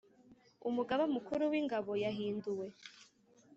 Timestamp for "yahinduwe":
2.03-2.67